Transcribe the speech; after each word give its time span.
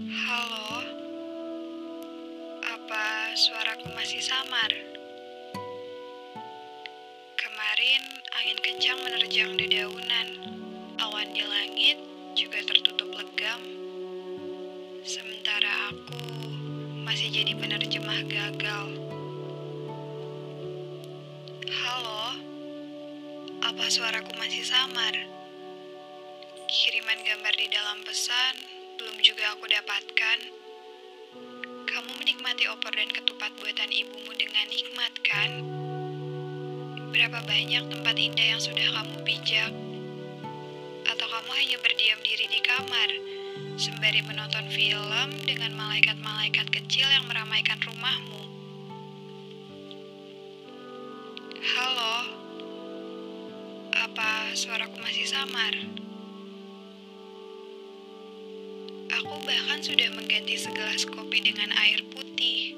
Halo, 0.00 0.80
apa 2.64 3.36
suaraku 3.36 3.92
masih 3.92 4.24
samar? 4.24 4.72
Kemarin 7.36 8.00
angin 8.32 8.56
kencang 8.64 8.96
menerjang 9.04 9.60
dedaunan, 9.60 10.28
awan 11.04 11.28
di 11.36 11.44
langit 11.44 12.00
juga 12.32 12.64
tertutup 12.64 13.12
legam. 13.12 13.60
Sementara 15.04 15.92
aku 15.92 16.16
masih 17.04 17.28
jadi 17.28 17.52
penerjemah 17.60 18.24
gagal. 18.24 18.96
Halo, 21.68 22.40
apa 23.68 23.84
suaraku 23.92 24.32
masih 24.40 24.64
samar? 24.64 25.12
Kiriman 26.72 27.20
gambar 27.20 27.52
di 27.52 27.68
dalam 27.68 28.00
pesan 28.00 28.79
belum 29.00 29.16
juga 29.24 29.56
aku 29.56 29.64
dapatkan. 29.64 30.38
Kamu 31.88 32.10
menikmati 32.20 32.68
opor 32.68 32.92
dan 32.92 33.08
ketupat 33.08 33.48
buatan 33.56 33.88
ibumu 33.88 34.28
dengan 34.36 34.68
nikmat, 34.68 35.12
kan? 35.24 35.50
Berapa 37.08 37.40
banyak 37.48 37.88
tempat 37.88 38.14
indah 38.20 38.46
yang 38.52 38.60
sudah 38.60 38.84
kamu 38.92 39.16
pijak? 39.24 39.72
Atau 41.08 41.26
kamu 41.32 41.50
hanya 41.56 41.76
berdiam 41.80 42.20
diri 42.20 42.44
di 42.44 42.60
kamar, 42.60 43.10
sembari 43.80 44.20
menonton 44.20 44.68
film 44.68 45.28
dengan 45.48 45.72
malaikat-malaikat 45.80 46.68
kecil 46.68 47.08
yang 47.08 47.24
meramaikan 47.24 47.80
rumahmu? 47.80 48.44
Halo, 51.72 52.16
apa 53.96 54.52
suaraku 54.52 55.00
masih 55.00 55.24
samar? 55.24 55.72
Aku 59.30 59.46
bahkan 59.46 59.78
sudah 59.78 60.10
mengganti 60.10 60.58
segelas 60.58 61.06
kopi 61.06 61.38
dengan 61.38 61.70
air 61.86 62.02
putih, 62.10 62.74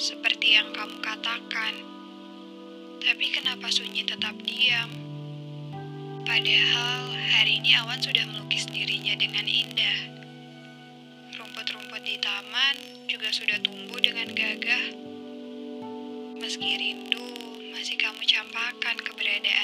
seperti 0.00 0.56
yang 0.56 0.72
kamu 0.72 1.04
katakan. 1.04 1.76
Tapi 2.96 3.28
kenapa 3.28 3.68
sunyi 3.68 4.00
tetap 4.00 4.32
diam? 4.40 4.88
Padahal 6.24 7.12
hari 7.12 7.60
ini 7.60 7.76
awan 7.76 8.00
sudah 8.00 8.24
melukis 8.24 8.64
dirinya 8.72 9.12
dengan 9.20 9.44
indah. 9.44 9.98
Rumput-rumput 11.36 12.00
di 12.08 12.16
taman 12.24 13.04
juga 13.04 13.28
sudah 13.28 13.60
tumbuh 13.60 14.00
dengan 14.00 14.32
gagah. 14.32 14.96
Meski 16.40 16.72
rindu, 16.72 17.36
masih 17.68 18.00
kamu 18.00 18.24
campakkan 18.24 18.96
keberadaannya. 18.96 19.61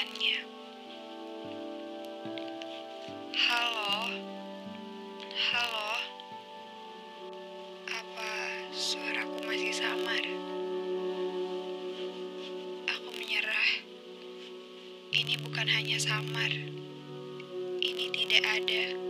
Bukan 15.59 15.75
hanya 15.75 15.99
samar, 15.99 16.55
ini 17.83 18.05
tidak 18.15 18.47
ada. 18.47 19.08